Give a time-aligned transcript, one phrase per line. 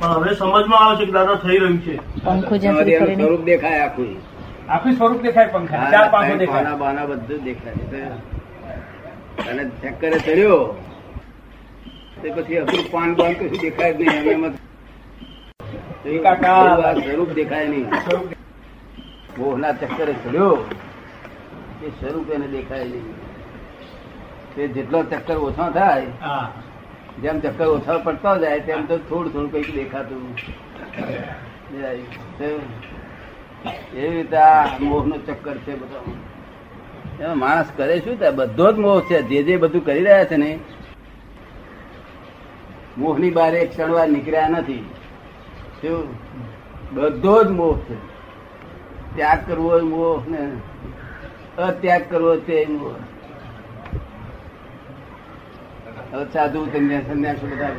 [0.00, 1.96] પણ હવે સમજમાં આવે છે કે દાદા થઈ રહ્યું છે.
[3.16, 4.10] સ્વરૂપ દેખાય આખું.
[4.68, 6.74] આખું સ્વરૂપ દેખાય પંખા ચાર પાંખો દેખાય.
[6.82, 7.74] બાના બધું દેખાય
[9.50, 10.58] અને ચક્કરે ચડ્યો.
[12.22, 14.52] તે પછી અસુર પાન બાન કશું દેખાય જ નહીં એમ એમ
[17.02, 17.86] સ્વરૂપ દેખાય નહીં.
[17.90, 20.64] સ્વરૂપ મોહના ચક્કરે ચડ્યો.
[21.84, 23.14] એ સ્વરૂપ એને દેખાય નહીં.
[24.56, 26.52] તે જેટલો ચક્કર ઓછો થાય હા.
[27.22, 30.22] જેમ ચક્કર ઓછા પડતા જાય તેમ તો થોડું થોડું કંઈક દેખાતું.
[33.96, 36.00] એવી રીતે આ મોહ નો ચક્કર છે બધો.
[37.20, 39.18] એમાં માણસ કરે શું તે બધો જ મોહ છે.
[39.22, 40.50] જે જે બધું કરી રહ્યા છે ને
[42.98, 44.84] મોહની બારે એક ક્ષણવાર નીકળ્યા નથી.
[46.92, 47.96] બધો જ મોહ છે.
[49.14, 50.42] ત્યાગ કરવો મોહ ને
[51.62, 52.94] અત્યાગ કરવો તે મોહ.
[56.12, 57.70] હવે સાધુ સંન્યાસ બધા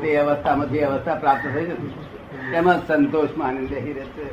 [0.00, 4.24] તે અવસ્થામાંથી અવસ્થા પ્રાપ્ત થઈ જતી એમાં સંતોષ માની બેસી રહેશે.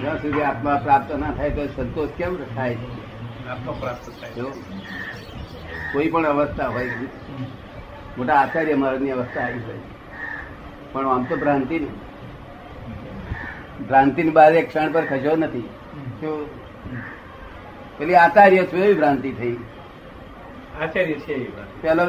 [0.00, 2.76] જ્યાં સુધી આત્મા પ્રાપ્ત ના થાય તો સંતોષ કેમ થાય?
[3.50, 4.42] આત્મા પ્રાપ્ત થાય.
[5.92, 6.88] કોઈ પણ અવસ્થા હોય
[8.18, 9.78] મોટા આચાર્ય મહારાજની અવસ્થા આવી હોય.
[10.92, 11.86] પણ આમ તો ભ્રાંતિ ને.
[13.84, 15.68] ભ્રાંતિ ની બહાર એક ક્ષણ પર ખસ્યો નથી.
[17.98, 19.56] પેલી આચાર્ય છું એવી ભ્રાંતિ થઈ.
[20.80, 21.34] આચાર્ય છે
[21.82, 22.04] પેલો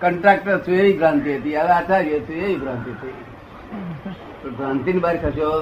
[0.00, 3.14] કોન્ટ્રાક્ટર છું એવી ભ્રાંતિ હતી હવે આચાર્ય છું એવી ભ્રાંતિ થઈ
[4.42, 5.60] પણ ભ્રાંતિ ની બહાર ખસ્યો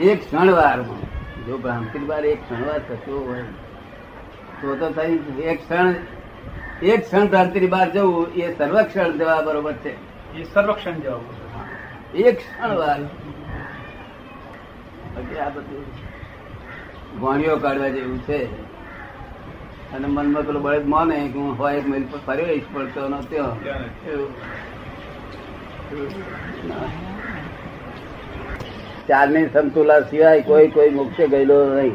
[0.00, 1.02] એક ક્ષણ વારમાં
[1.46, 3.44] જો ભ્રાંતિ ની બહાર એક ક્ષણ વાર થતો હોય
[4.60, 5.94] તો તો થઈ એક ક્ષણ
[6.82, 9.92] એક ક્ષણ ભ્રાંતિ ની બહાર જવું એ સર્વક્ષણ જવા બરોબર છે.
[10.34, 11.24] એ સર્વક્ષણ જવાબ
[12.14, 13.00] એક ક્ષણ વાર
[15.38, 15.84] આ બધું
[17.20, 18.38] વાણીઓ કાઢવા જેવું છે.
[19.94, 23.18] અને મનમાં પેલો બળદ માને કે હું હોય એક મહિલ પર ફરી રહીશ પડતો નો
[29.08, 31.94] ચારની સમતુલા સિવાય કોઈ કોઈ મોક્ષે ગયેલો નહીં.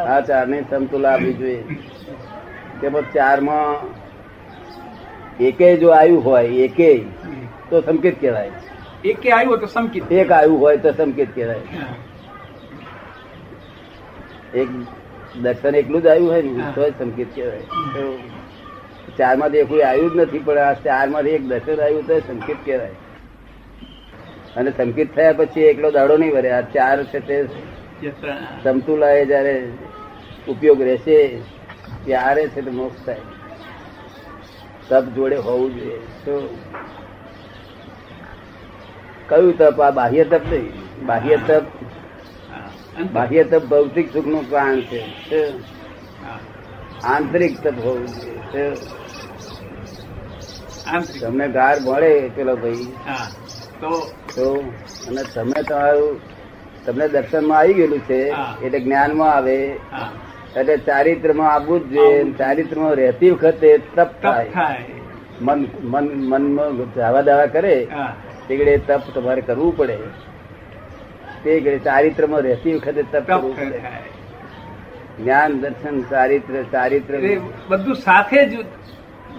[0.00, 1.64] આ ચારની સમતુલા આપવી જોઈએ.
[2.80, 3.88] તેમાં ચારમાં
[5.44, 6.90] એકે જો આવ્યું હોય એકે
[7.70, 8.50] તો સંકેત કહેવાય.
[9.04, 10.12] એકે આવ્યું તો સંકેત.
[10.12, 11.60] એક આવ્યું હોય તો સંકેત કહેવાય.
[14.54, 14.68] એક
[15.42, 17.60] દર્શન એકલું જ આવ્યું હોય ને તો જ સંકેત કહેવાય.
[19.18, 22.90] ચારમાંથી એકલું આવ્યું જ નથી પણ આ ચારમાંથી એક દર્શન આવ્યું તો સંકેત કહેવાય.
[24.56, 27.46] અને સંકેત થયા પછી એકલો દાડો નહીં ભરે આ ચાર છે તે
[28.64, 29.68] સમતુલા એ જયારે
[30.48, 31.38] ઉપયોગ રહેશે
[32.04, 33.16] ત્યારે છે તે મોક્ષ થાય.
[34.88, 35.98] તપ જોડે હોવું જોઈએ.
[36.24, 36.58] તો
[39.28, 39.80] કયું તપ?
[39.80, 40.72] આ બાહ્ય તપ નહીં.
[41.06, 41.62] બાહ્ય તપ.
[43.02, 45.00] બાહ્ય તપ ભૌતિક સુખનું પ્રાણ છે
[47.04, 48.12] આંતરિક તપ હોવું
[51.20, 52.86] તમને ગાર મળે પેલો ભાઈ.
[54.34, 54.46] તો
[55.08, 56.20] અને તમે તમારું
[56.86, 58.20] તમને દર્શનમાં આવી ગયેલું છે
[58.62, 59.56] એટલે જ્ઞાનમાં આવે
[60.56, 62.10] એટલે ચારિત્રમાં આવવું જ જોઈએ.
[62.10, 64.76] ચારિત્ર ચારિત્રમાં રહેતી વખતે તપ થાય.
[65.40, 67.74] મન મન મનમાં દાવા દાવા કરે
[68.48, 69.96] તે તપ તમારે કરવું પડે.
[71.44, 73.30] તે ઘડી ચારિત્રમાં રહેતી વખતે તપ
[75.20, 77.14] જ્ઞાન દર્શન ચારિત્ર ચારિત્ર.
[77.68, 78.52] બધું સાથે જ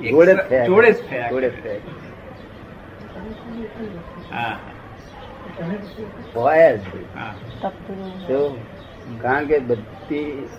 [0.09, 1.75] જોડે જ જોડે જ થયા જોડે જ થયા
[6.35, 6.77] હોય.
[8.27, 8.57] જો.
[9.22, 10.49] કારણ કે બધી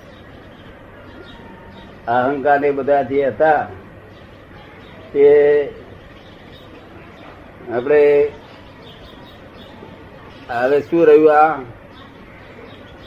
[2.09, 3.69] અહંકાર ને બધા જે હતા
[5.13, 5.27] તે
[7.73, 8.03] આપણે
[10.49, 11.55] હવે શું રહ્યું આ?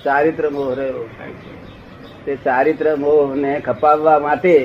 [0.03, 1.03] ચારિત્ર મોહ રહ્યો.
[2.23, 4.55] તે ચારિત્ર મોહ ને ખપાવવા માટે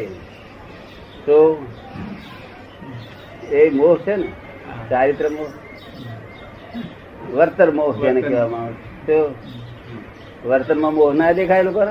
[1.26, 1.38] તો
[3.52, 4.28] એ મોહ છે ને
[4.90, 5.50] ચારિત્ર મોહ
[7.30, 9.18] વર્તન મોહ જેને કહેવામાં આવે છે.
[9.18, 9.18] તો
[10.44, 11.82] વર્તનમાં મોહ ના દેખાય લોકો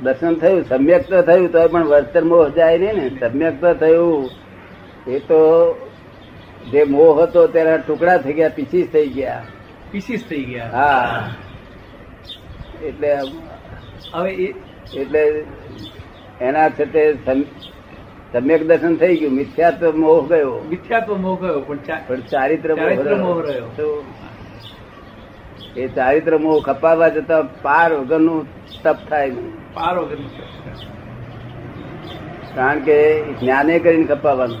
[0.00, 3.06] દર્શન થયું સમ્યક તો થયું તો પણ વર્તન મોહ જાય નહીં ને.
[3.22, 4.22] સમ્યક તો થયું
[5.08, 5.40] એ તો
[6.70, 9.42] જે મોહ હતો તેના ટુકડા થઈ ગયા પીસીસ થઈ ગયા.
[9.92, 10.70] પીસીસ થઈ ગયા.
[10.70, 11.30] હા.
[12.82, 13.16] એટલે
[14.12, 14.54] હવે
[14.94, 15.44] એટલે
[16.40, 17.14] એના છતે
[18.32, 19.32] સમ્યક દર્શન થઈ ગયું.
[19.32, 20.64] મિથ્યાત્વ મોહ ગયો.
[20.70, 24.04] મિથ્યાત્વ મોહ ગયો પણ ચારિત્ર મોહ રહ્યો.
[25.76, 28.46] એ ચારિત્ર મોહ ખપાવવા જતા પાર વગરનું
[28.82, 29.30] તપ થાય
[29.74, 30.30] પાર વગરનું.
[32.54, 34.58] કારણ કે જ્ઞાને કરીને ખપાવવાનું.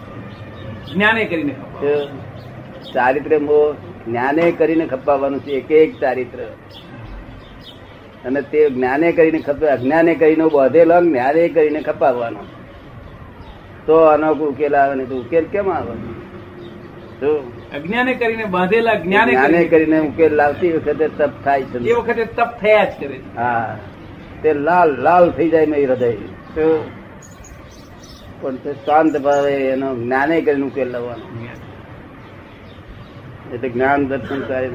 [0.94, 1.54] જ્ઞાને કરીને
[2.94, 3.72] ચારિત્ર મોહ
[4.08, 6.38] જ્ઞાને કરીને ખપાવવાનું છે એક એક ચારિત્ર
[8.24, 12.38] અને તે જ્ઞાને કરીને ખપે અજ્ઞાને કરીને બોધેલો જ્ઞાને કરીને ખપાવવાનો.
[13.86, 15.90] તો આનો ઉકેલ આવે ને તો ઉકેલ કેમ આવે?
[17.74, 19.68] અજ્ઞાને કરીને બાંધેલા જ્ઞાને જ્ઞાને કરીને.
[19.68, 23.78] કરીને ઉકેલ લાવતી વખતે તપ થાય એ વખતે તપ થયા જ કરે હા.
[24.42, 26.12] તે લાલ લાલ થઈ જાય હૃદય.
[28.40, 31.22] પણ તે શાંત ભાવે એનો જ્ઞાને કરીને ઉકેલ લાવવાનો.
[33.52, 34.70] એટલે જ્ઞાન દર્શન થાય